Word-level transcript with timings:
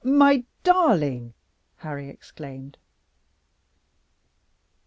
my 0.03 0.43
darling!" 0.63 1.31
Harry 1.75 2.09
exclaimed. 2.09 2.75